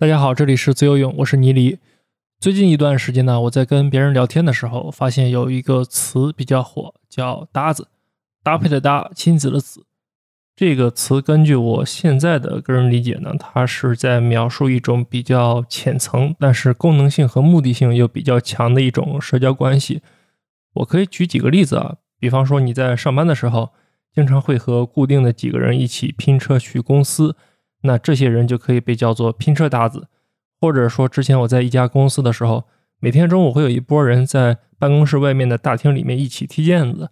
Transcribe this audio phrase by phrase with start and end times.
[0.00, 1.80] 大家好，这里是自由泳，我是倪黎。
[2.38, 7.88] 最近一段时间呢，我在跟别人聊天的时候，发现有一个词比较火，叫“搭子”，
[8.44, 9.86] 搭配的搭，亲子的子。
[10.54, 20.02] 这个词根据我现在的个人理解呢，它是在描述一种比较浅层，但是功能性和目的性又比较强的一种社交关系。
[20.74, 23.70] 我可以举几个例子啊，比方说你在上班的时候，
[24.14, 27.34] 经常会和固定的几个人一起拼车去公司。
[27.82, 30.08] 那这些人就可以被叫做拼车搭子，
[30.60, 32.64] 或者说之前我在一家公司的时候，
[33.00, 37.10] 每天中午会有一波人在办公室外面的大厅里面一起踢毽子，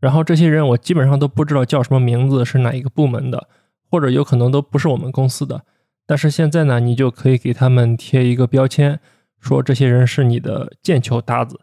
[0.00, 3.48] 然后这些人我基本上都不知道叫什么名字，是哪一个部门的，
[3.90, 5.62] 或者有可能都不是我们公司的。
[6.06, 9.00] 但是现在呢，你就可以给他们贴一个标签，
[9.40, 11.60] 说这些人是你的毽球搭子。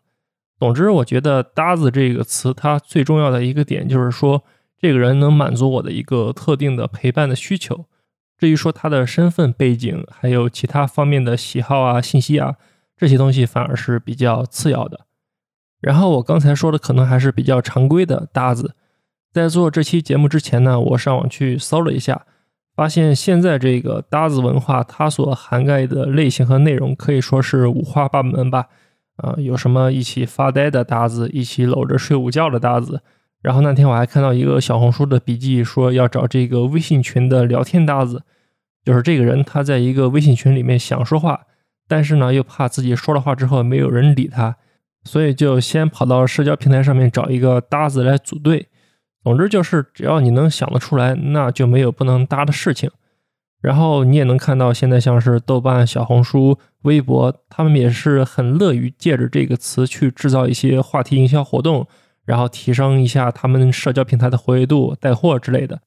[0.57, 4.43] 总之，我觉得“搭子”这个词，它最重要的一个点就是说，
[4.77, 7.85] 这个人能满足我的一个特定的陪伴的需求。
[8.39, 12.55] 至于说他的身份背景，还有其他方面的喜好啊、信息啊，
[12.95, 15.01] 这些东西反而是比较次要的。
[15.82, 18.76] 然后我刚才说的可能还是比较常规的搭子。
[19.34, 22.26] 在做这期节目之前呢，我上网去搜了一下，
[22.73, 28.67] 发现现在这个搭子文化，它所涵盖的类型和内容可以说是五花八门吧。
[29.17, 33.01] 啊，有什么一起发呆的搭子，一起搂着睡午觉的搭子。
[33.41, 38.23] 然后那天我还看到一个小红书的笔记，说要找这个微信群的聊天搭子，
[38.84, 41.41] 就是这个人他在一个微信群里面想说话，
[41.87, 44.57] 但是呢又怕自己说了话之后没有人理他，
[45.04, 48.67] 所以就先跑到社交平台上面找一个搭子来组队。
[49.23, 52.90] 总之就是只要你能想得出来，那就没有不能搭的事情。
[53.62, 61.85] 然后你也能看到，现在像是豆瓣、小红书、微博，他们也是很乐于借着这个词去制造一些话题营销活动。
[62.30, 65.81] 然后提升一下他们社交平台的活跃度、带货之类的。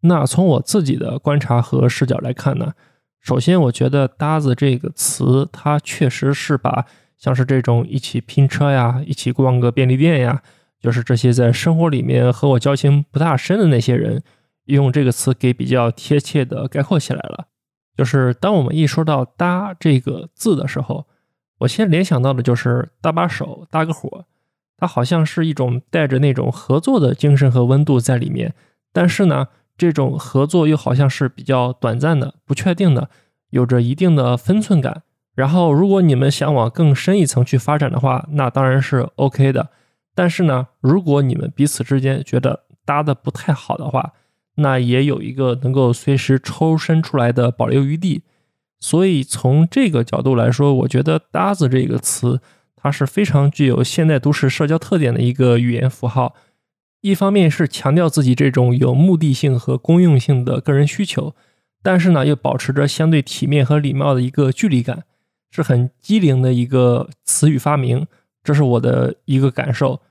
[0.00, 2.72] 那从我自己的观察和视角来看呢，
[3.20, 6.84] 首先我觉得“搭子”这个词，它确实是把
[7.16, 10.42] 像是这种一起拼车呀、一起逛个便利店呀，
[10.80, 14.20] 就是这些在生活里面和我交情不大深的那些人，
[14.64, 17.46] 用这个词给比较贴切的概括起来了。
[17.96, 21.06] 就是当我们一说到“搭”这个字的时候，
[21.58, 24.26] 我先联想到的就是搭把手、搭个伙。
[24.76, 28.54] 它好像是一种带着那种合作的精神和温度在里面，
[28.92, 29.48] 但是呢，
[29.78, 33.08] 这种合作又好像是比较短暂的、不确定的，
[33.50, 35.02] 有着一定的分寸感。
[35.34, 39.70] 然后，如果你们想往更深一层去发展的话，那当然是 OK 的。
[40.14, 44.12] 但是呢，如果你们彼此之间觉得搭的不太好的话，
[44.56, 48.22] 那也有一个能够随时抽身出来的保留余地。
[48.78, 52.40] 所以从这个角度来说，我觉得“搭子”这个词。
[52.84, 56.34] 它是非常具有现代都市社交特点的一个语言符号，
[57.00, 61.34] 一方面是强调自己这种有目的性和公用性的个人需求，
[61.82, 65.04] 但是呢又保持着相对体面和礼貌的一个距离感，
[65.50, 68.06] 是很机灵的一个词语发明，
[68.42, 70.02] 这是我的一个感受。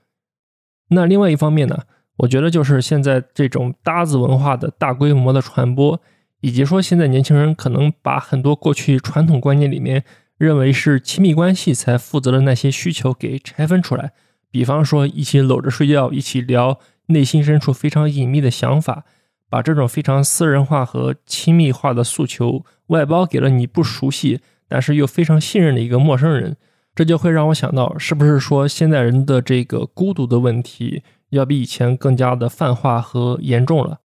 [0.88, 1.82] 那另外一方面呢，
[2.16, 6.00] 我觉得就是现在这种搭子文化的大规模的传播，
[6.40, 10.02] 以及说现在年轻人可能把很多过去传统观念里面。
[10.36, 14.12] 认为是亲密关系才负责的那些需求给拆分出来，
[14.50, 19.04] 比方说一起搂着睡觉，一起聊内心深处非常隐秘的想法，
[19.48, 26.56] 把这种非常私人化和亲密化的诉求外包给了你不熟悉但是又非常信任的一个陌生人，
[26.94, 34.00] 这就会让我想到，是不是说现代人的这个孤独的问题要比以前更加的泛化和严重了？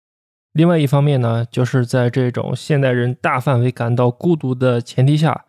[0.52, 5.46] 另外一方面呢，就是在这种现代人大范围感到孤独的前提下。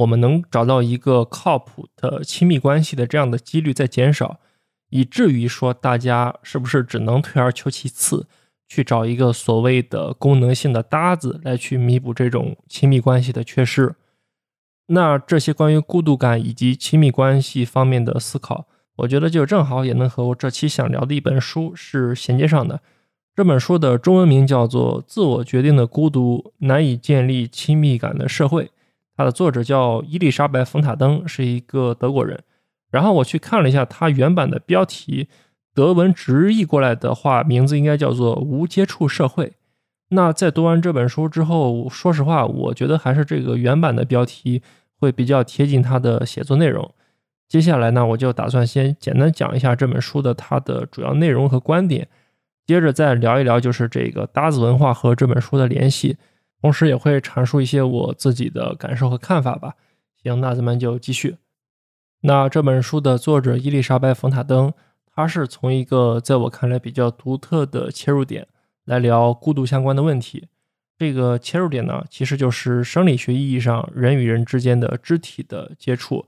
[0.00, 4.40] 我们能找到一个靠谱的亲密关系的这样的几率在减少，
[4.88, 8.26] 以至于说大家是不是只能退而求其次，
[8.66, 13.94] 去找一个所谓的功能性的搭子来去弥补这种亲密关系的缺失？
[14.86, 18.66] 那这些关于孤独感以及亲密关系方面的思考，
[18.96, 22.80] 我觉得就正好也能和我这期想聊的一本书是衔接上的。
[23.36, 28.64] 这本书的中文名叫做《自我决定的孤独：难以建立亲密感的社会》。
[29.20, 32.42] 它的作者叫伊丽莎白·冯塔登，是一个德国人。
[32.90, 35.28] 然后我去看了一下它原版的标题，
[35.74, 39.46] 德文直译过来的话，名字应该叫做《无接触社会》。
[40.08, 44.62] 那在读完这本书之后，说实话，我觉得还是这个原版的标题
[44.98, 46.90] 会比较贴近他的写作内容。
[47.46, 52.08] 接下来呢，我就打算先简单讲一下这本书的它的主要内容和观点，
[52.66, 56.16] 接着再聊一聊就是这个搭子文化和这本书的联系。
[56.60, 59.74] 同时也会阐述一些我自己的感受和看法吧。
[60.22, 61.36] 行，那咱们就继续。
[62.22, 64.72] 那这本书的作者伊丽莎白·冯塔登，
[65.06, 68.46] 她是从一个在我看来比较独特的切入点
[68.84, 70.48] 来聊孤独相关的问题。
[70.98, 76.26] 这个切入点呢，其实就是生理学意义上人与人之间的肢体的接触，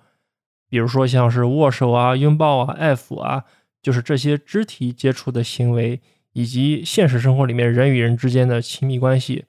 [0.71, 3.45] 比如说像是握手啊、拥抱啊、爱抚啊，
[3.83, 6.01] 就是这些肢体接触的行为，
[6.33, 9.45] 以及现实生活里面人与人之间的亲密关系，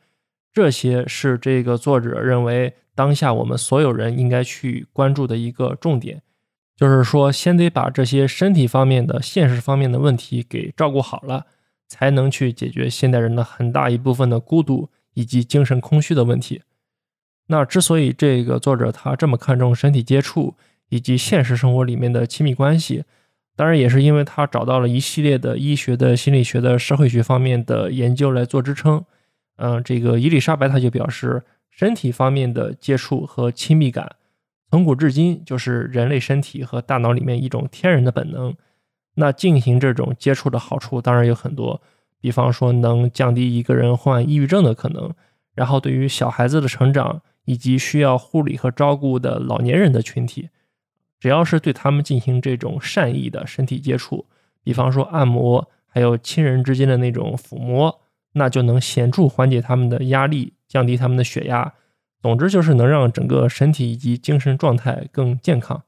[0.54, 6.22] 这些是这个作者认为当下我们所有人应该去关注的一个重点，
[6.78, 11.48] 就是说先得把这些身体方面的、现实方面的问题给照顾好了，
[11.88, 14.90] 才能去解决现代人的很大一部分的孤独。
[15.16, 16.64] 以及精神空虚的问题。
[17.46, 20.56] 那之所以这个作者他这么看重身体接触
[20.90, 23.04] 以及现实生活里面的亲密关系，
[23.56, 29.06] 当然也是因为他找到了一系列的医学的、心理学的、社会学方面的研究来做支撑。
[29.58, 34.16] 嗯，这个伊丽莎白她就表示，身体方面的接触和亲密感，
[34.70, 38.56] 从古至今就是人类身体和大脑里面一种天然的本能。
[39.16, 41.82] 那进行这种接触的好处当然有很多。
[42.20, 45.14] 比方说，能降低一个人患抑郁症的可能，
[45.54, 50.50] 然后对于小孩子的成长以及需要护理和照顾的老年人的群体，
[51.20, 54.26] 只要是对他们进行这种善意的身体接触，
[54.64, 58.02] 比方说按摩，还有亲人之间的那种抚摸，
[58.34, 61.74] 那就能显著缓解他们的压力，降低他们的血压。
[62.22, 65.84] 总之就是能让整个身体以及精神状态更健康。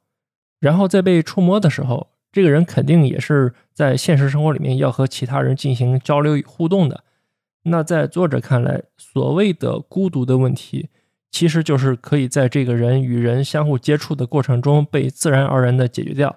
[0.59, 2.07] 然后在被触摸的时候。
[2.31, 7.05] 这个人肯定也是在现实生活里面要和其他人进行交流与互动的。
[7.63, 10.89] 那在作者看来，所谓的孤独的问题，
[11.31, 16.35] 其实就是可以在这个人与人相互接触的过程中被自然而然的解决掉。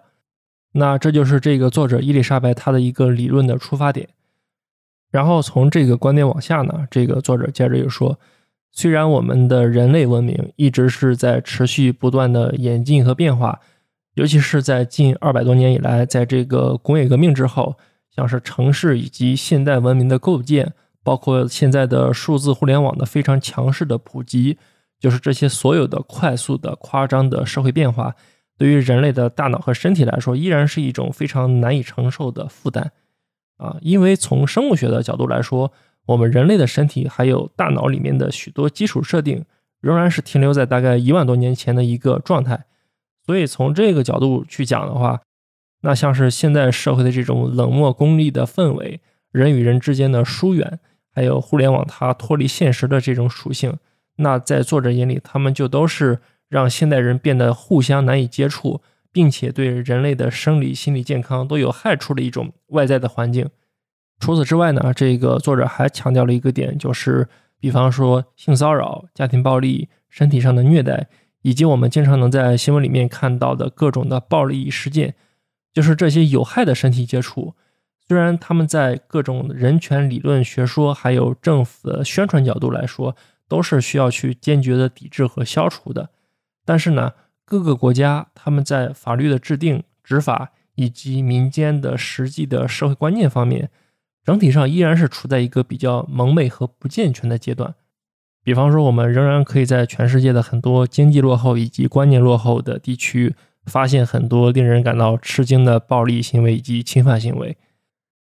[0.74, 4.08] 那这就是这个作者伊丽莎白她的一个理论的出发点。
[5.10, 8.18] 然后从这个观点往下呢，这个作者接着又说，
[8.72, 13.60] 虽然我们的人类文明一直是在持续不断的演进和变化。
[14.14, 17.76] 尤其是在近二百多年以来，在这个工业革命之后，
[18.14, 20.72] 像是城市以及现代文明的构建，
[21.04, 24.58] 包括现在的数字互联网的非常强势的普及，
[24.98, 28.16] 就是这些所有的快速的、夸张的社会变化，
[28.58, 32.90] 对于人类的大脑和身体来说，依然是一种非常难以承受的负担
[33.58, 33.76] 啊！
[33.82, 35.70] 因为从生物学的角度来说，
[36.06, 39.44] 我们人类的身体还有大脑里面的许多基础设定，
[39.80, 42.64] 仍然是停留在大概一万多年前的一个状态。
[43.26, 45.20] 所以从这个角度去讲的话，
[45.82, 49.00] 那像是现在社会的这种冷漠功利的氛围，
[49.30, 50.80] 人与人之间的疏远，
[51.14, 53.76] 还有互联网它脱离现实的这种属性，
[54.16, 58.80] 那在作者眼里，他们就都是让现代人变得互相难以接触，
[59.12, 63.48] 并且对人类的生理、心理健康都有害处的一种外在的环境。
[64.20, 67.28] 除此之外呢，这个作者还强调了一个点，就是
[67.60, 71.08] 比方说性骚扰、家庭暴力、身体上的虐待。
[71.42, 75.14] 以及我们经常能在新闻里面看到的各种的暴力事件，
[75.72, 77.54] 就是这些有害的身体接触。
[78.08, 83.14] 虽然他们在各种人权理论学说还有政府的宣传角度来说，
[83.48, 86.10] 都是需要去坚决的抵制和消除的，
[86.64, 87.12] 但是呢，
[87.48, 93.70] 各个国家他们在法律的制定、执法以及民间的实际的社会观念方面，
[94.22, 97.74] 整体上依然是处在一个比较蒙昧和不健全的阶段。
[98.44, 103.34] 比方说，我们仍然可以在全世界的很多经济落后以及观念落后的地区，
[103.64, 107.56] 发现很多令人感到吃惊的暴力行为以及侵犯行为。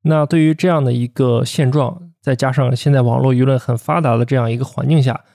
[0.03, 5.25] 那对于这样的一个现状，再加上现在网络舆论很发达的这样一个环境下，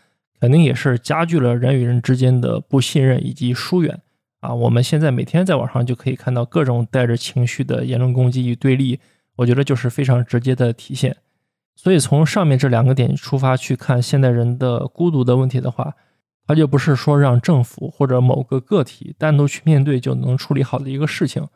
[0.42, 4.00] 肯定也是加剧了人与人之间的不信任以及疏远
[4.40, 4.52] 啊。
[4.52, 8.98] 我们现在每天在网上就可以看到各种带着情绪的言论攻击与对立，
[9.36, 11.16] 我觉得就是非常直接的体现。
[11.76, 15.94] 所以从上面这两个点出发去看现代人的孤独的问题的话，
[16.44, 21.46] 它就不是说让政府或者某个个体单独去面对就能处理好的一个事情，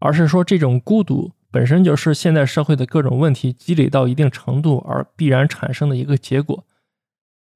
[0.00, 6.64] 而是说这种孤独本身就是现代社会的各种问题积累到一定程度而必然产生的一个结果。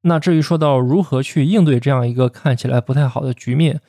[0.03, 3.81] 那至于说到如何去应对这样一个看起来不太好的局面，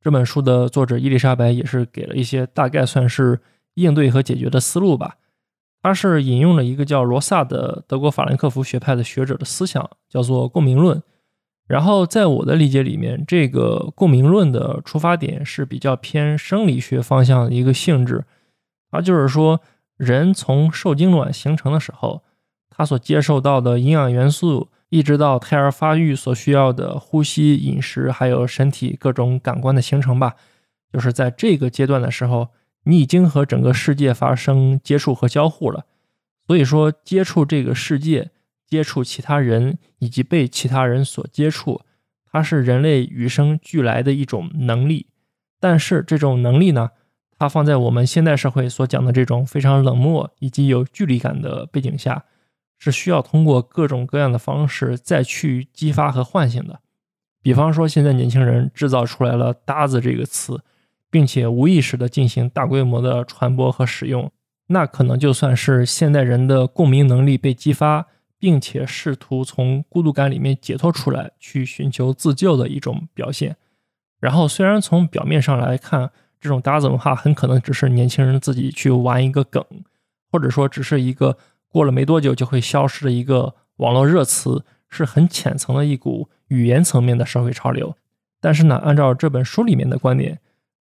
[0.00, 3.40] 这本书的作者伊丽莎白也是给了一些大概算是
[3.74, 5.16] 应对和解决的思路吧。
[5.82, 11.02] 他是引用了一个叫罗萨的德国法兰克福学派的学者的思想，叫做共鸣论。
[11.66, 18.24] 然后在我的理解里面，这个共鸣论的出发点是比较偏生理学方向的一个性质。
[18.90, 19.60] 它就是说，
[19.96, 22.22] 人从受精卵形成的时候，
[22.68, 30.36] 他所接受到的营养元素，一直到胎儿发育所需要的呼吸、饮食，还有身体各种感官的形成吧，
[30.92, 32.50] 就是在这个阶段的时候。
[32.84, 35.84] 你已经和整个世界发生接触和交互了，
[36.46, 38.30] 所以说接触这个世界、
[38.66, 41.82] 接触其他人以及被其他人所接触，
[42.32, 45.08] 它是人类与生俱来的一种能力。
[45.60, 46.92] 但是这种能力呢，
[47.38, 52.24] 它放在我们现代社会所讲的这种非常冷漠以及有距离感的背景下，
[52.80, 56.80] 是需要通过各种各样的方式再去激发和唤醒的。
[57.42, 60.60] 比方说，现在年轻人制造出来了“搭子”这个词，
[61.10, 64.32] 并且无意识的进行大规模的传播和使用，
[64.66, 68.06] 那可能就算是现代人的共鸣能力被激发，
[68.38, 73.56] 并且试图从孤独感里面解脱出来，去寻求自救的一种表现。
[74.18, 76.10] 然后，虽然从表面上来看，
[76.40, 79.64] 这种搭子文化很可能只是年轻人自己去玩一个梗，
[80.30, 81.36] 或者说只是一个
[81.70, 86.28] 过了没多久就会消失的一个网络热词，是很浅层的一股。
[86.50, 87.94] 语言层面的社会潮流，
[88.40, 90.40] 但是呢，按照这本书里面的观点，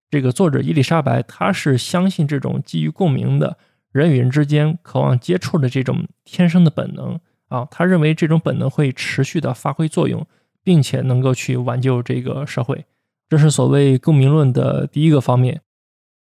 [0.09, 3.59] 这个作者伊丽莎白，她是相信这种基于共鸣的
[3.93, 10.27] 人与人之间渴望接触的这种天生的本能啊，他认为这种本能会持续的发挥作用，
[10.63, 12.87] 并且能够去挽救这个社会，
[13.29, 15.61] 这是所谓共鸣论的第一个方面。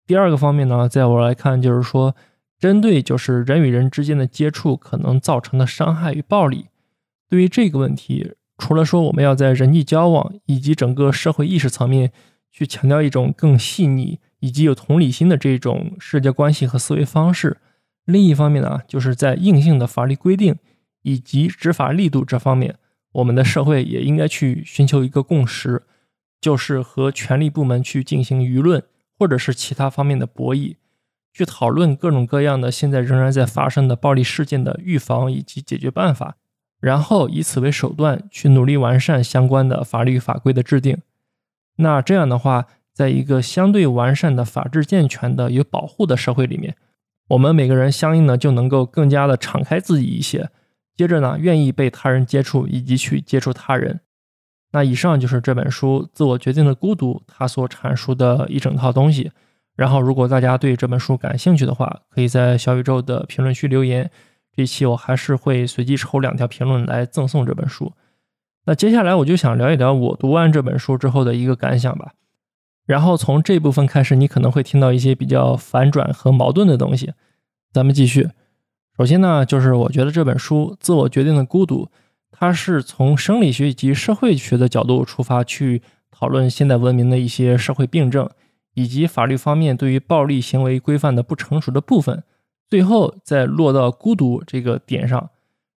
[0.07, 2.15] 第二个方面呢，在我来看，就是说，
[2.59, 6.67] 针对就是人与人之间的接触可能造成的伤害与暴力，
[7.29, 8.35] 对于这个问题。
[8.59, 12.11] 除了说我们要在人际交往以及整个社会意识层面
[12.51, 17.59] 去强调一种更细腻以及有同理心的这种社交关系和思维方式，
[18.07, 20.57] 另一方面呢，就是在硬性的法律规定
[21.03, 22.77] 以及执法力度这方面，
[23.13, 25.83] 我们的社会也应该去寻求一个共识，
[26.41, 28.83] 就是和权力部门去进行舆论
[29.19, 30.77] 或者是其他方面的博弈，
[31.37, 36.37] 去讨论各种各样的现在仍然在发生的暴力事件的预防以及解决办法。
[36.81, 40.97] 然后以此为手段去努力完善相关的法律法规的制定。
[41.77, 46.75] 那这样的话，在一个相对完善的法治健全的有保护的社会里面，
[47.29, 50.49] 我们每个人相应的就能够更加的敞开自己一些。
[50.97, 54.01] 接着呢，愿意被他人接触以及去接触他人。
[54.73, 59.33] 那以上就是这本书《自我决定的孤独》它所阐述的一整套东西。
[59.77, 64.11] 然后，如果大家对这本书感兴趣的话，可以在小宇宙的评论区留言。
[64.57, 67.93] 这期我还是会随机抽两条评论来赠送这本书。
[68.65, 72.15] 那接下来我就想聊一聊我读完这本书之后的一个感想吧。
[72.87, 77.13] 然后从这部分开始，你可能会听到一些比较反转和矛盾的东西。
[77.71, 78.31] 咱们继续。
[78.97, 81.85] 首先呢，就是我觉得这本书《自我决定的孤独》，
[82.31, 88.31] 它是从生理学以及社会学的角度出发去讨论现代文明的一些社会病症，
[88.77, 92.23] 以及法律方面对于暴力行为规范的不成熟的部分。
[92.69, 95.31] 最后再落到孤独这个点上，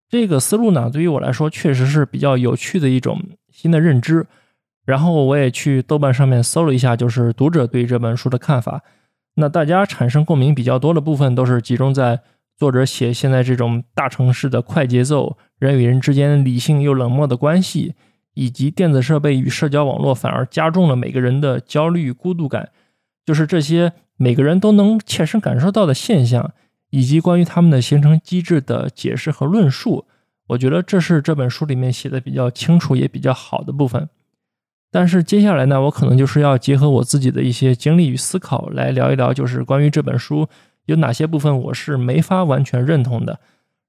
[0.08, 4.26] 这个思路呢，对于我来说确实是比较有趣的一种新的认知。
[4.84, 8.82] 然后我也去豆瓣上面搜了一下，就是读者对这本书的看法。
[9.34, 12.20] 那大家产生共鸣比较多的部分，都是集中在
[12.56, 17.94] 作者写现在这种大城市的快节奏、人与人之间理性又冷漠的关系，
[18.32, 22.70] 以及电子设备与社交网络反而加重了每个人的焦虑、孤独感，
[23.28, 26.54] 就是这些每个人都能切身感受到的现象。
[26.90, 30.06] 以及关于他们的形成机制的解释和论述，
[30.46, 34.08] 我觉得这是这本书里面写的比较清楚也比较好的部分。
[34.90, 40.48] 但是接下来呢，我可能就是要结合我自己的一些经历与思考来聊一聊，就是关于这本书
[40.86, 43.38] 有哪些部分我是没法完全认同的，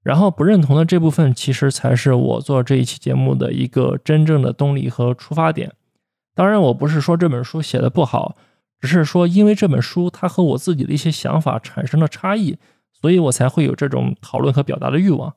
[0.03, 5.71] 然后不认同的这部分其实才是我做这一期节目的一个真正的动力和出发点。
[6.35, 8.35] 当然，我不是说这本书写的不好，
[8.79, 12.57] 只是说因为这本书它和我自己的一些想法产生了差异。
[13.01, 15.33] 所以我才会有这种讨论和表达的欲望。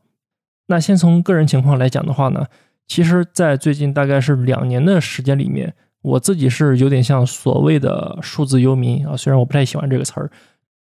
[0.66, 2.46] 那先从个人情况来讲的话呢，
[2.88, 5.72] 其实，在最近大概是两年的时间里面，
[6.02, 10.28] 我自己是有点像所谓的数字游民啊，虽然我不太喜欢这个词儿，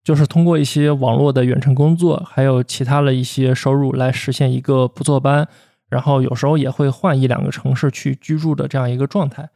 [0.04, 5.48] 就是通过一些网络的远程工作，还有其他的一些收入来实现一个不坐班，
[5.88, 9.50] 然后有时候也会换一两个城市去居住的这样一个状态。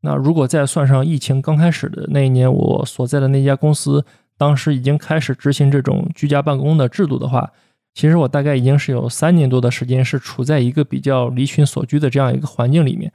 [0.00, 4.04] 那如果再算上疫情刚开始的那一年，我所在的那家公司。
[4.40, 7.50] 当时已经开始执行这种居家办公的制度的话，
[7.92, 13.12] 其实我大概已经是有三年多的时间是处在一个比较离群所居的这样一个环境里面，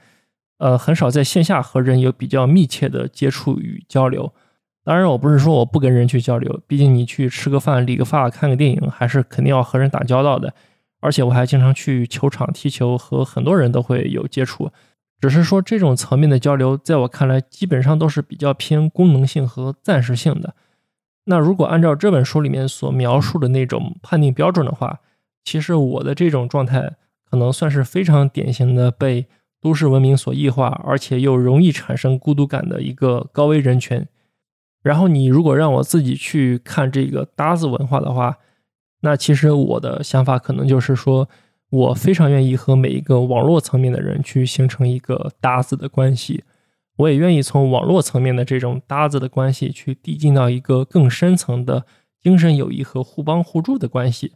[0.57, 4.33] 呃，很少在线下和人有比较密切的接触与交流。
[4.83, 10.53] 当然，我不是说我不跟人去交流，毕竟你去吃个饭、理个发、看个电影，还是肯定要和人打交道的。
[10.99, 14.69] 而且我还经常去球场踢球，和很多人都会有接触。
[15.23, 20.53] 只是说这种层面的交流，在我看来，基本上都是比较偏功能性和暂时性的。
[21.23, 24.99] 那如果按照这本书里面所描述的那种判定标准的话，
[25.45, 29.25] 其实我的这种状态可能算是非常典型的被
[29.61, 34.05] 都市文明所异化，而且又容易产生孤独感的一个高危人群。
[34.81, 38.39] 然后你如果让我自己去看这个搭子文化的话，
[38.99, 41.29] 那其实我的想法可能就是说，
[41.73, 46.43] 我非常愿意和每一个网络层面的人去形成一个搭子的关系。
[46.97, 51.87] 我也愿意从网络层面的这种搭子的关系，去递进到一个更深层的
[52.21, 54.33] 精神友谊和互帮互助的关系。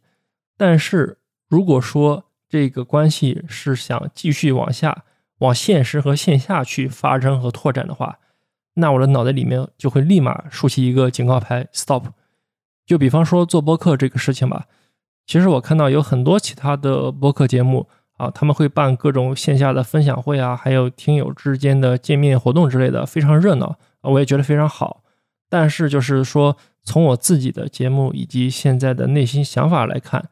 [0.57, 5.03] 但是，如果说这个关系是想继续往下
[5.37, 8.17] 往现实和线下去发展和拓展的话，
[8.73, 12.05] 那我的脑袋里面就会立马竖起一个警告牌，stop。
[12.83, 14.65] 就比方说做播客这个事情吧，
[15.27, 25.03] 其实我看到有很多其他的播客节目啊，他们会办各种线下的分享会啊，还有听友之间的见面活动之类的，非常热闹啊，我也觉得非常好。
[25.49, 30.29] 但是就是说，从我自己的节目以及现在的内心想法来看，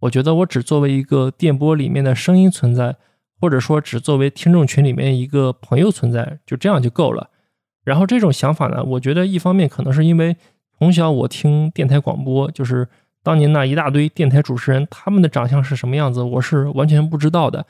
[0.00, 2.96] 我觉得我只作为一个电波里面的声音存在，
[3.38, 7.28] 或者说只作为听众群里面一个朋友存在，就这样就够了。
[7.84, 10.38] 然后这种想法呢，我觉得一方面可能是因为。
[10.82, 12.88] 从小我听电台广播，就是
[13.22, 17.66] 当年那一大堆电台主持人，他们的长相是什么样子，我是完全不知道的。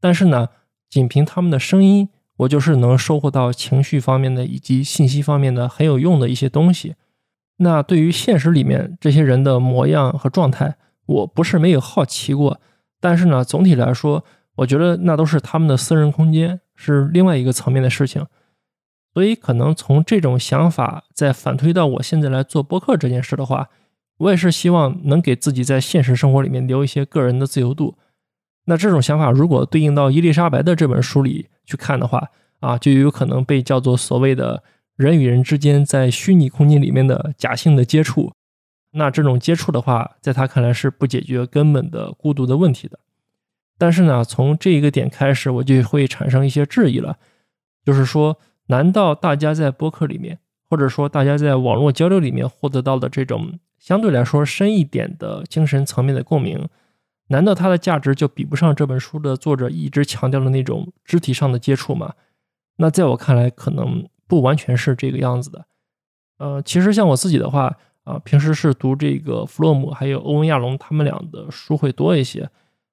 [0.00, 0.48] 但是呢，
[0.88, 6.94] 仅凭他们的声音，我就是能收获到情绪方面的以及信息方面的很有用的一些东西。
[7.58, 12.60] 那对于现实里面这些人的模样和状态，我不是没有好奇过，
[13.00, 14.24] 但是呢，总体来说，
[14.56, 18.26] 我觉得那都是他们的私人空间，是另外一个层面的事情。
[19.14, 23.68] 所以，可能从这种想法再反推到我现在来做播客这件事的话，
[24.22, 27.96] 我也是希望能给自己在现实生活里面留一些个人的自由度。
[28.64, 34.62] 那这种想法如果对应到伊丽莎白的这本书里去看的话，啊，就有可能被叫做所谓的
[34.96, 38.32] 人与人之间在虚拟空间里面的假性的接触。
[38.92, 42.98] 那这种接触的话，在他看来是不解决根本的孤独的问题的。
[43.78, 47.18] 但是呢，从这一个点开始，我就会产生一些质疑了，
[47.84, 48.38] 就是说。
[48.68, 50.38] 难道大家在播客里面，
[50.72, 56.66] 或者说大家在网络交流里面获得到的这种相对来说深一点的精神层面的共鸣，
[57.28, 62.14] 难道它的价值就比不上这本书的作者一直强调的那种肢体上的接触吗？
[62.76, 65.66] 那在我看来，可能不完全是这个样子的。
[66.38, 72.48] 呃，其实像我自己的话，啊，平时是读这个弗洛姆还有欧文亚龙他们俩的书会多一些。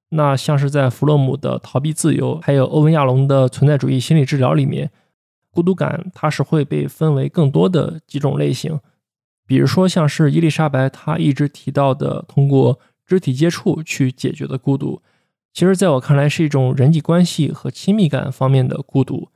[0.10, 4.92] 那像是在弗洛姆的《逃避自由》，还有欧文亚龙的《存在主义心理治疗》里面。
[5.52, 8.80] 孤独感，它是会被分为更多的几种类型，
[9.46, 15.02] 比如说像是伊丽莎白她一直提到的，通过肢体接触去解决的孤独，
[15.52, 19.30] 其实在我看来是一种人际关系和亲密感方面的孤独。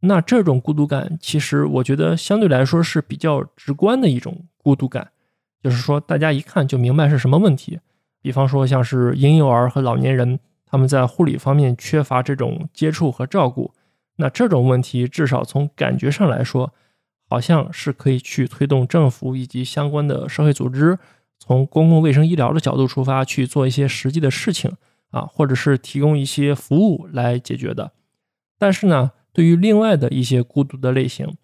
[0.00, 5.10] 那这种孤独感，其实我觉得相对来说是比较直观的一种孤独感，
[5.62, 7.80] 就是说大家一看就明白是什么问题。
[8.22, 13.74] 比方说像是婴幼儿和老年人，他们在护理方面缺乏这种接触和照顾。
[14.20, 16.74] 那这种问题，至少从感觉上来说，
[17.28, 20.98] 好像是可以去推动政府以及相关的社会组织，
[21.38, 24.72] 从公共卫生医疗的角度出发去做一些实际的事情
[25.10, 27.92] 啊，或者是提供一些服务来解决的。
[28.58, 31.36] 但是呢，对于另外的一些孤独的类型，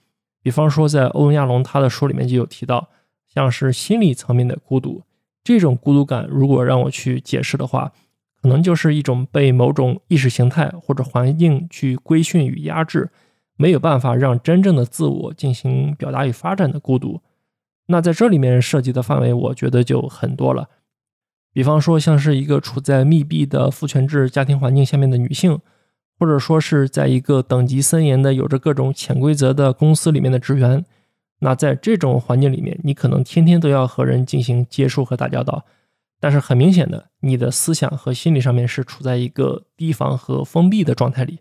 [0.43, 2.89] 比方说在欧文亚龙他的书里面就有提到，
[3.33, 5.05] 像是心理层面的孤独，
[5.45, 7.93] 这种孤独感，如果让我去解释的话。
[8.45, 13.09] 可能就是一种被某种意识形态或者环境去规训与压制，
[13.57, 17.23] 没有办法让真正的自我进行表达与发展的孤独。
[17.87, 20.69] 那在这里面涉及的范围，我觉得就很多了。
[21.55, 25.59] 比方说，像是一个处在密闭的父权制家庭环境下面的女性，
[26.19, 30.85] 或者说是在一个等级森严的、有着各种潜规则的公司里面的职员。
[31.39, 35.65] 那在这种环境里面，你可能天天都要和人进行接触和打交道。
[36.25, 41.41] 但是很明显的，你的思想和心理上面是处在一个提防和封闭的状态里。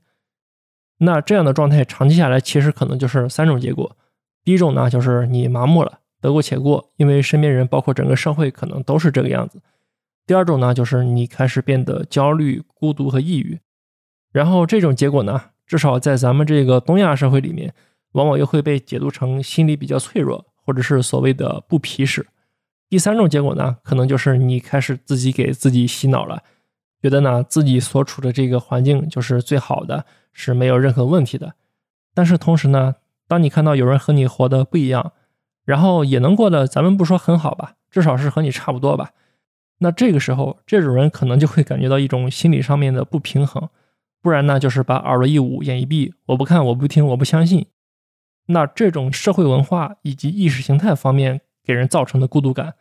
[0.98, 3.96] 那这样的状态长期下来，其实可能就是三种结果。
[4.44, 9.62] 第一种呢，就是你麻木了，得过且过，因为身边人包括整个社会可能都是这个样子。
[10.28, 13.58] 第二种呢，就是你开始变得焦虑、孤独和抑郁。
[14.34, 17.74] 然后这种结果呢，至少在咱们这个东亚社会里面，
[18.12, 22.28] 往往又会被解读成心理比较脆弱，或者是所谓的不皮实。
[22.90, 26.44] 第三种结果呢，可能就是你开始自己给自己洗脑了，
[27.02, 31.56] 觉得呢自己所处的这个环境就是最好的，是没有任何问题的。
[32.14, 32.96] 但是同时呢，
[33.28, 35.14] 当你看到有人和你活的不一样，
[35.66, 39.12] 然后也能过得，咱们不说很好吧，至少是和你差不多吧。
[39.80, 43.70] 那这个时候，这种人可能就会感觉到一种心理上面的不平衡，
[44.22, 47.66] 不然呢，就是把耳朵一捂，眼一闭，我不看，我不听，我不相信。
[48.48, 52.76] 那这种社会文化以及意识形态方面给人造成的孤独感。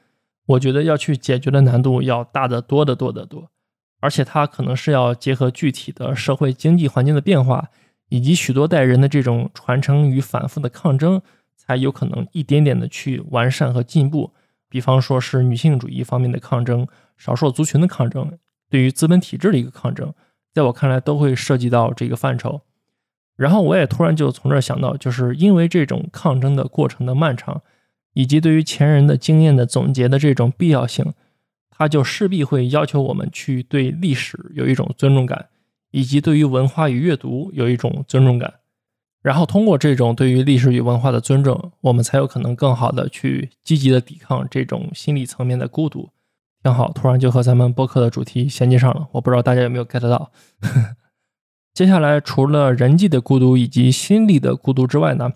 [0.47, 3.51] 我觉得要去解决的难度要大得多得多得多，
[4.01, 7.69] 而且它可能是要结合具体的社会经济环境的变化，
[8.09, 11.23] 以及许多代人的这种传承与反复的抗争，
[11.57, 14.33] 才有可能一点点的去完善和进步。
[14.69, 18.37] 比方说是女性主义方面的抗争、少数族群的抗争、
[18.69, 20.13] 对于资本体制的一个抗争，
[20.53, 22.63] 在我看来都会涉及到这个范畴。
[23.37, 27.63] 然后我也突然就从这儿想到，就是因为这种抗争的过程的漫长。
[28.15, 31.13] 以及对于前人的经验的总结的这种必要性，
[31.71, 35.49] 它就势必会要求我们去对历史有一种尊重感，
[35.91, 38.55] 以及对于文化与阅读有一种尊重感。
[39.23, 46.11] 然后通过这种对于历史与文化的尊重，我们才有可能更好的去积极的抵抗这种心理层面的孤独。
[46.65, 49.09] 挺好，突然就和咱们播客的主题衔接上了。
[49.13, 50.33] 我不知道大家有没有 get 到。
[51.75, 55.33] 接下来，除了人际的孤独以及心理的孤独之外呢，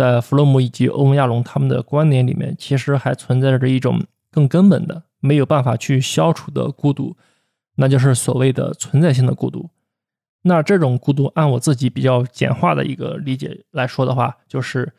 [0.00, 7.16] 在弗洛姆以及欧文亚龙他们的观点里面，其实还存在着一种更根本的、没有办法去消除的孤独，
[7.76, 9.68] 那就是所谓的存在性的孤独。
[10.44, 14.94] 那这种孤独，按我自己比较简化的一个理解来说的话，就是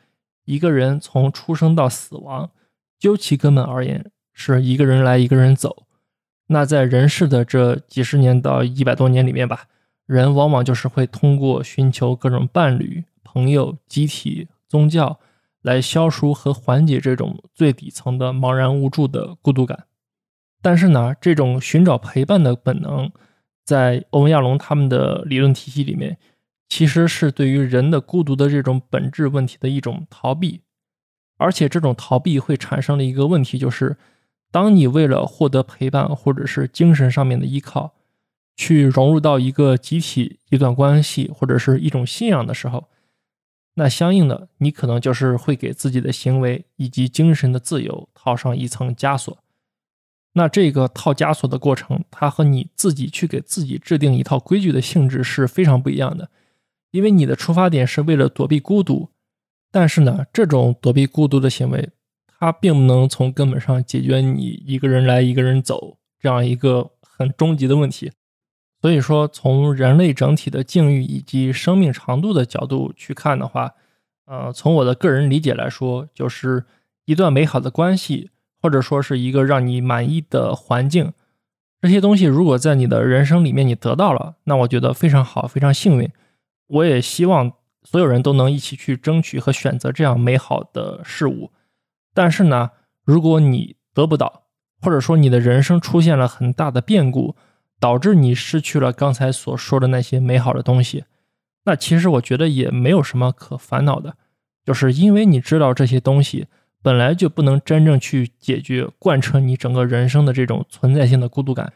[0.46, 2.52] 一个人从出生到死亡，
[3.00, 4.12] 究其根本而言。
[4.34, 5.86] 是一个人来一个人走，
[6.48, 9.66] 那在人世的这几十年到一百多年里面吧，
[10.06, 15.20] 人往往就是会通过寻求各种伴侣、朋友、集体、宗教
[15.62, 19.88] 来消除和缓解这种最底层的茫然无助的孤独感。
[20.62, 23.12] 但是呢，这种寻找陪伴的本能，
[23.66, 26.18] 在欧文亚龙他们的理论体系里面，
[26.70, 30.62] 其实是对于人的孤独的这种本质问题的一种逃避，
[31.38, 33.98] 而且这种逃避会产生了一个问题就是。
[34.54, 37.94] 当你为了获得陪伴或者是精神上面的依靠，
[38.58, 42.90] 去融入到一个集体、一段关系或者是一种信仰的时候，
[43.76, 49.38] 那相应的你可能就是会给自己的行为以及精神的自由套上一层枷锁。
[50.34, 56.30] 那这个套枷锁的过程，它和你自己去给自己制定一套规矩的性质是非常不一样的，
[56.92, 59.10] 因为你的出发点是为了躲避孤独，
[59.72, 61.90] 但是呢，这种躲避孤独的行为。
[62.40, 68.12] 它并不能从根本上解决你一个人来一个人走这样一个很终极的问题。
[68.82, 73.76] 所以说，从人类整体的境遇以及生命长度的角度去看的话，
[74.26, 76.66] 呃，从我的个人理解来说，就是
[77.06, 81.14] 一段美好的关系，或者说是一个让你满意的环境，
[81.80, 86.10] 这些东西如果在你的人生里面你得到了，那我觉得非常好，非常幸运。
[86.68, 87.52] 我也希望
[87.84, 91.52] 所有人都能一起去争取和选择这样美好的事物。
[92.14, 92.72] 但是呢，
[93.04, 94.44] 如果你得不到，
[94.82, 97.36] 或者说你的人生出现了很大的变故，
[97.82, 101.06] 导致你失去了刚才所说的那些美好的东西，
[101.66, 104.16] 那其实我觉得也没有什么可烦恼的，
[104.64, 106.46] 就是因为你知道这些东西
[106.84, 111.74] 本来就不能真正去解决贯彻你整个人生的这种存在性的孤独感，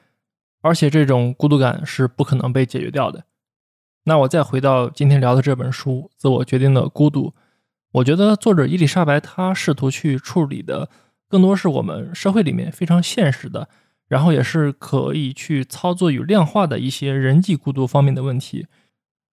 [0.61, 3.25] 而且这种孤独感是不可能被解决掉的。
[4.03, 7.29] 那我再回到今天聊的这本书《自我决定的孤独》。
[7.93, 10.89] 我觉得作者伊丽莎白她试图去处理的
[11.27, 13.67] 更多是我们社会里面非常现实的，
[14.07, 18.67] 然后也是可以去操作与量化的一些人际孤独方面的问题。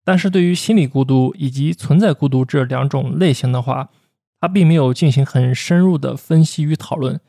[0.05, 3.91] 但是对于心理孤独以及存在孤独这两种类型的话，
[4.41, 7.21] 他并没有进行很深入的分析与讨论。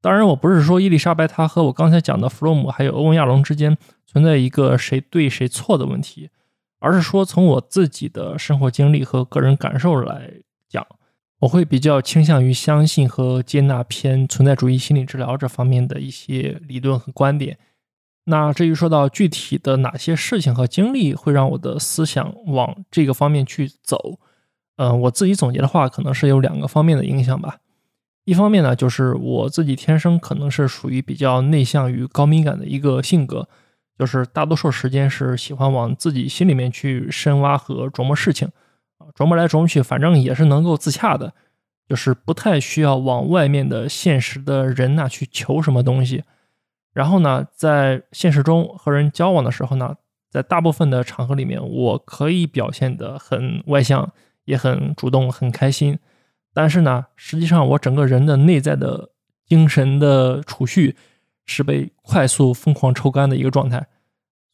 [0.00, 3.76] 当然，我不是说伊丽莎白她和我刚才讲的弗洛姆还有欧文亚龙之间
[4.06, 6.30] 存在一个谁对谁错的问题，
[6.78, 10.32] 而是说从我自己的生活经历和个人感受来。
[10.66, 10.84] 讲，
[11.44, 17.58] 我会比较倾向于相信和接纳偏存在主义心理治疗这方面的一些理论和观点。
[18.24, 24.18] 那至于说到具体的哪些事情和经历会让我的思想往这个方面去走，
[24.76, 27.58] 嗯，我自己总结的话，可能是有两个方面的影响吧。
[28.24, 33.46] 一方面呢，就是我自己天生可能是属于比较内向与高敏感的一个性格，
[33.98, 38.48] 就是大多数时间是喜欢往自己心里面去深挖和琢磨事情。
[39.14, 41.34] 琢磨来琢磨去，反正也是能够自洽的，
[41.88, 46.24] 就是不太需要往外面的现实的人那去求什么东西。
[46.92, 49.96] 然后呢，在现实中和人交往的时候呢，
[50.30, 54.12] 在大部分的场合里面，我可以表现得很外向，
[54.44, 55.98] 也很主动，很开心。
[56.52, 59.10] 但是呢，实际上我整个人的内在的
[59.44, 60.96] 精神的储蓄
[61.44, 63.86] 是被快速疯狂抽干的一个状态。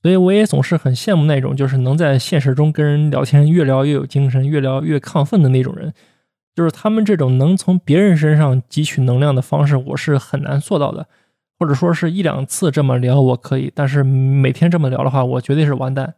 [0.03, 5.93] 所以我也总是很羡慕那种，就是能在现实中跟人聊天越聊越有精神，越聊越亢奋的那种人。
[6.55, 11.07] 就是他们这种能从别人身上汲取能量的方式，我是很难做到的。
[11.59, 16.15] 或者说是一两次这么聊我可以，但是每天这么聊的话，我绝对是完蛋。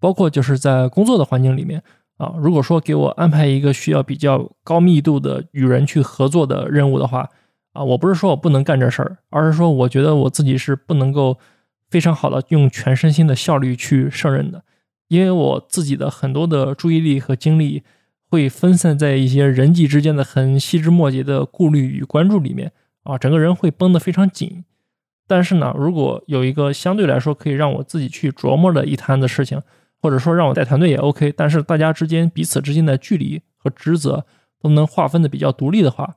[0.00, 1.82] 包括就是在工作的环境里面
[2.16, 7.28] 啊，如果说给我安排一个需要比较高密度的与人去合作的任务的话，
[7.74, 11.38] 啊，我不是说我不能干这事儿，而是说我觉得我自己是不能够。
[11.92, 14.64] 非常好的用全身心的效率去胜任的，
[15.08, 17.82] 因为我自己的很多的注意力和精力
[18.30, 24.64] 会分散在一些人际之间的很细枝末节的顾虑与关注里面啊，整个人会绷得非常紧。
[25.26, 29.60] 但是呢，如果有一个相对来说可以让我自己去琢磨的一摊子事情，
[30.00, 34.24] 或者说让我带团队也 OK，但是大家之间彼此之间的距离和职责
[34.58, 36.16] 都能划分的比较独立的话，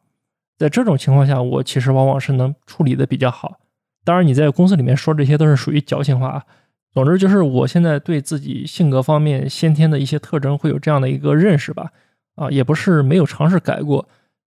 [0.57, 3.59] 在这种情况下，我其实往往是能处理的比较好。
[4.05, 6.45] 当然，你在公司里面说这些都是属于矫情话。
[6.93, 11.91] 总之，就是我现在对自己性格方面先天的一些特征会有这样的一个认识吧。
[12.35, 14.07] 啊，也不是没有尝试改过，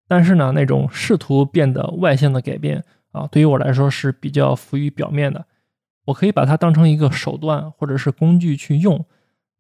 [0.09, 5.47] 但是呢，那种试图变得外向的改变啊，对于我来说是比较浮于表面的。
[6.07, 9.05] 我可以把它当成一个手段或者是工具去用，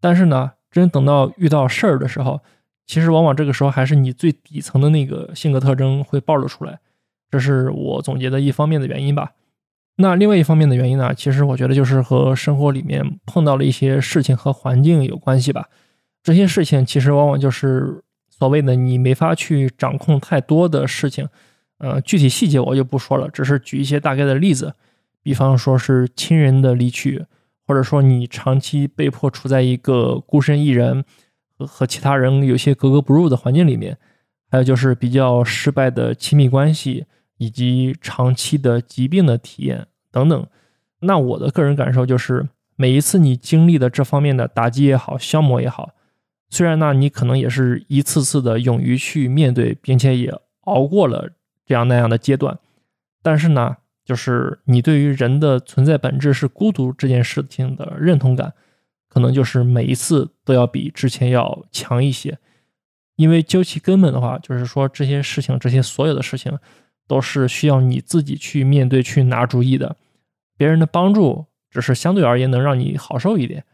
[0.00, 2.40] 但是呢，真等到遇到事儿的时候，
[2.84, 6.80] 其实往往这个时候还是你最底层的那个性格特征会暴露出来。
[7.30, 9.32] 这是我总结的一方面的原因吧。
[9.96, 15.68] 那另外一方面的原因呢，其实我觉得就是和生活里面碰到了一些事情和环境有关系吧。
[16.22, 21.28] 这些事情其实往往就是所谓的你没法去掌控太多的事情。
[21.78, 24.74] 呃，具体细节我就不说了，只是举一些大概的例子。
[25.22, 27.24] 比方说是亲人的离去，
[27.66, 31.04] 或者说你长期被迫处在一个孤身一人
[31.58, 33.98] 和和其他人有些格格不入的环境里面，
[34.50, 40.46] 还有就是比较失败的亲密关系，以及长期的疾病的体验等等。
[41.00, 45.90] 那我的个人感受就是，每一次你经历的这方面的打击也好，消磨也好，
[46.48, 51.30] 虽然呢你可能也是一次次的勇于去面对，并且也熬过了
[51.64, 52.58] 这样那样的阶段，
[53.22, 53.76] 但是呢。
[54.06, 58.52] 就是你对于人的存在本质是孤独这件事情的认同感，
[59.08, 62.38] 可能就是每一次都要比之前要强一些。
[63.16, 66.56] 因为究其根本的话，就是说这些事情，这些所有的事情，
[67.06, 69.96] 都是需要你自己去面对、去拿主意的。
[70.56, 73.64] 别人的帮助只是相对而言能让你好受一点。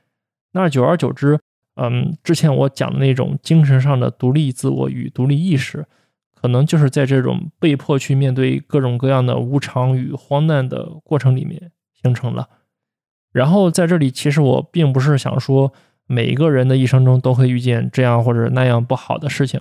[0.53, 1.41] 那久而久之，
[1.77, 5.87] 嗯，之前我讲的那种精神上的独立自我与独立意识。
[6.35, 11.71] 可能就是在这种被迫去面对各种各样的无常与荒诞的过程里面
[12.03, 12.49] 形成了。
[13.33, 15.73] 然后在这里，其实我并不是想说
[16.09, 19.61] 每一个人的一生中都会遇见这样或者那样不好的事情，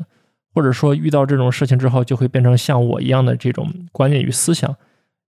[0.53, 4.75] 或者说遇到这种事情之后就会变成像我一样的这种观念与思想。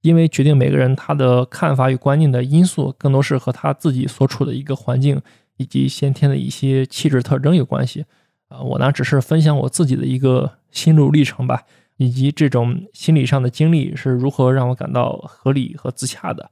[0.02, 5.22] 因为决定每个人他的看法与观念的因素，更多是和他自己所处的一个环境
[5.58, 8.06] 以及先天的一些气质特征有关系。
[8.50, 10.54] 啊，我呢只是分享我自己的一个。
[10.74, 11.66] 心路历程吧，
[11.98, 16.50] 以及这种心理上的经历是如何让我感到合理和自洽的。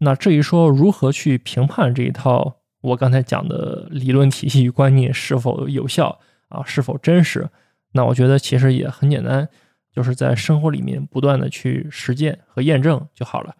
[0.00, 7.48] 那至于说如何去评判这一套我刚才讲的理论体系与观念是否有效啊，是否真实？
[7.92, 9.48] 那我觉得其实也很简单，
[9.94, 13.54] 就是在生活里面不断的去实践和验证就好了。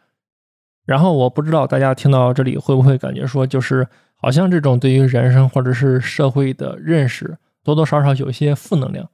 [0.84, 9.08] 然后我不知道大家听到这里会不会感觉说，就是好像这种对于人生或者是社会的认识，多多少少有一些负能量。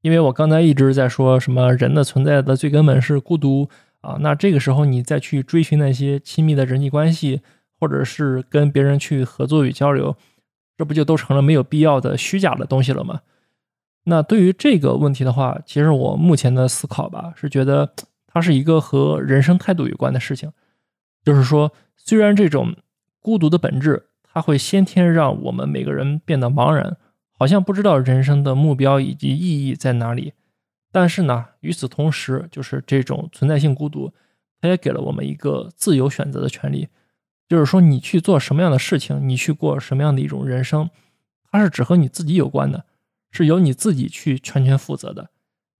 [0.00, 3.68] 因为我刚才一直在说什么人的存在的最根本是孤独
[4.00, 7.40] 啊，那这个时候你再去追寻那些亲密的人际关系，
[7.80, 10.16] 或者是跟别人去合作与交流，
[10.76, 13.20] 这不就都成了没有必要的虚假的东西了吗？
[14.04, 17.92] 那对于这个问题的话，其实我目前的思考吧，是觉得
[18.26, 20.52] 它是一个和人生态度有关的事情，
[21.24, 22.74] 就是说，虽然这种
[23.20, 26.96] 孤独的本质，它会先天让我们每个人变得茫然。
[27.32, 30.32] 好像不知道人生的目标以及意义在哪里，
[30.90, 34.12] 但是呢，与此同时，就是这种存在性孤独，
[34.60, 36.88] 它也给了我们一个自由选择的权利。
[37.48, 40.90] 就是说，你去做什么样的事情，你去过什么样的一种人生，
[41.52, 42.84] 它是只和你自己有关的，
[43.30, 45.30] 是由你自己去全权负责的。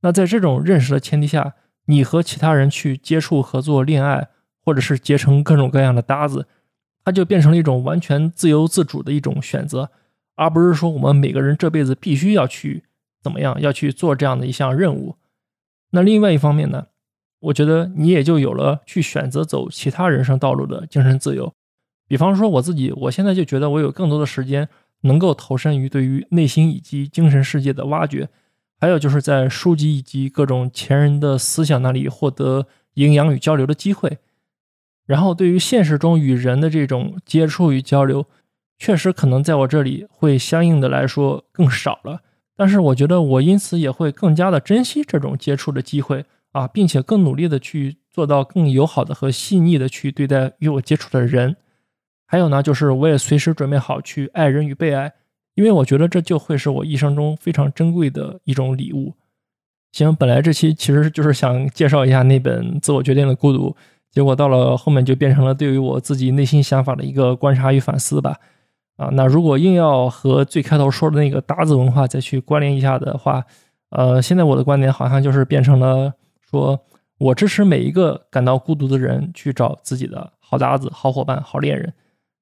[0.00, 1.54] 那在这种认识的前提下，
[1.86, 4.28] 你和其他人去接触、合作、恋爱，
[4.64, 6.46] 或者是结成各种各样的搭子，
[7.04, 9.90] 它就变成了一种完全自由自主的一种选择。
[10.36, 12.84] 而不是说我们每个人这辈子必须要去
[13.22, 15.16] 怎么样，要去做这样的一项任务。
[15.90, 16.86] 那另外一方面呢，
[17.40, 21.52] 我觉得你也就有了去选择走其他人生道路的精神自由。
[22.06, 24.68] 比方说我自己，我现在就觉得我有更多的时间
[25.02, 28.28] 能够投身于对于内心以及精神世界的挖掘，
[28.80, 34.18] 还有就是在书籍以及各种前人的思想那里获得营养与交流的机会。
[35.06, 38.26] 然后对于现实中与人的这种接触与交流。
[38.80, 42.20] 确实可能在我这里会相应的来说更少了，
[42.56, 51.56] 但是我觉得我因此也会更加的珍惜这种接触的机会啊，并且更努力的去做到更友好的和细腻的去对待与我接触的人。
[52.30, 55.10] 还有呢，就是我也随时准备好去爱人与被爱，
[55.54, 59.14] 因为我觉得这就会是我一生中非常珍贵的一种礼物。
[59.92, 63.70] 行，本来这期其实就是想介绍一下那本《自我决定的孤独》，
[64.10, 68.36] 结果到了后面就变成了对于我自己内心想法的一个观察与反思吧。
[68.98, 73.42] 啊，那如果硬要和最开头说的那个搭子文化再去关联一下的话，
[73.88, 76.12] 呃，现在我的观点好像就是变成了
[76.50, 76.78] 说，
[77.18, 81.94] 我支持每一个感到孤独的人去找自己的好搭子、好伙伴、好恋人，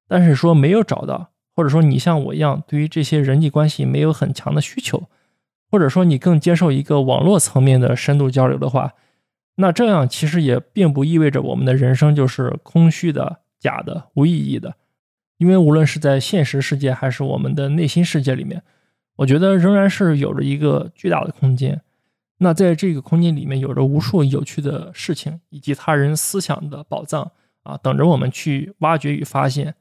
[0.09, 5.09] 但是说没有找到，或者说你像我一样对于这些人际关系没有很强的需求，
[5.71, 8.93] 或者说你更接受一个网络层面的深度交流的话，
[9.57, 14.77] 那这样其实也并不意味着我们的人生就是空虚的、假的、无意义的，
[15.39, 18.63] 因为无论是在现实世界还是我们的内心世界里面，
[19.17, 21.81] 我觉得仍然是有着一个巨大的空间。
[22.39, 29.75] 那在这个空间里面，有着无数有趣的事情，以及他人思想的宝藏啊，等着我们去挖掘与发现。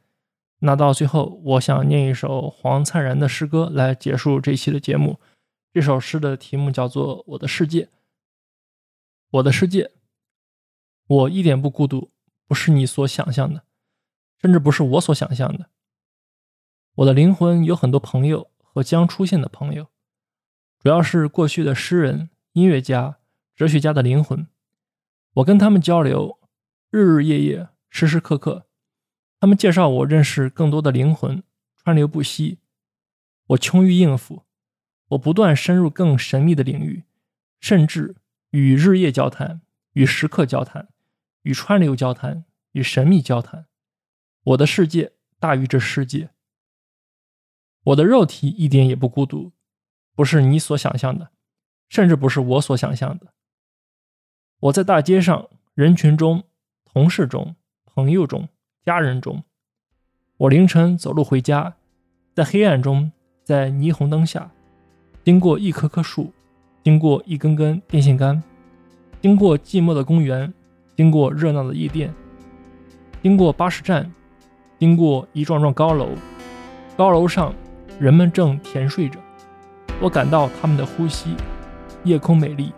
[0.65, 5.19] 那到最后，我想念一首黄灿然的诗歌来结束这期的节目。
[5.71, 7.84] 这首诗的题目叫做《我的世界》。
[9.30, 9.91] 我的世界，
[11.06, 12.12] 我一点不孤独，
[12.47, 13.63] 不是你所想象的，
[14.41, 15.69] 甚至不是我所想象的。
[16.95, 19.89] 我的灵魂有很多朋友和将出现的朋友，
[20.80, 22.32] 主要是过去的诗人。
[22.54, 23.19] 音乐家、
[23.56, 24.47] 哲学家的灵魂，
[25.34, 26.39] 我跟他们交流，
[26.89, 28.64] 日日夜夜，时时刻刻。
[29.45, 31.43] 他们介绍我认识更多的灵魂，
[31.75, 32.58] 川流不息。
[33.49, 34.41] 我穷于应付，
[35.10, 37.03] 我不断深入更神秘的领域，
[37.60, 38.15] 甚至
[38.49, 40.89] 与日夜交谈，与时刻交谈，
[41.43, 43.67] 与川流交谈，与神秘交谈。
[44.45, 46.31] 我的世界大于这世界。
[47.84, 49.51] 我的肉体一点也不孤独，
[50.15, 51.29] 不是你所想象的。
[51.88, 53.36] 甚至不是我所想象的。
[54.62, 56.45] 我在大街上、人群中、
[56.84, 58.49] 同事中、朋友中、
[58.86, 59.43] 家人中。
[60.38, 61.74] 我凌晨走路回家，
[62.36, 63.12] 在黑暗中，
[63.43, 64.52] 在霓虹灯下，
[65.24, 66.32] 经过一棵棵树，
[66.84, 68.43] 经过一根根电线杆，
[69.24, 70.54] 经过寂寞的公园，
[70.95, 72.13] 经过热闹的夜店，
[73.24, 74.13] 经过巴士站，
[74.78, 76.10] 经过一幢幢高楼。
[76.95, 77.52] 高楼上，
[78.00, 79.19] 人们正甜睡着。
[80.00, 81.36] 我感到他们的呼吸。
[82.04, 82.71] 夜空美丽，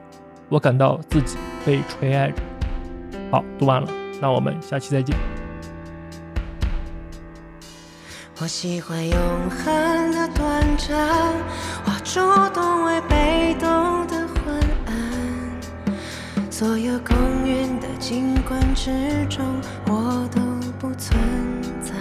[0.48, 2.42] 我感到自己被垂爱着。
[3.30, 3.92] 好，读完了，
[4.22, 5.37] 那我们下期再见。
[8.40, 9.20] 我喜欢永
[9.50, 10.96] 恒的短暂，
[11.86, 12.20] 我主
[12.54, 19.44] 动为被动的昏暗，所有公允的景观之中，
[19.88, 20.40] 我都
[20.78, 21.20] 不存
[21.82, 21.94] 在。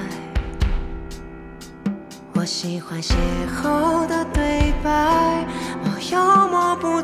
[2.34, 3.14] 我喜欢邂
[3.62, 5.46] 逅的对白，
[5.84, 6.96] 我幽默不。